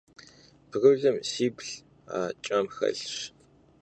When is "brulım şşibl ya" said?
0.69-2.19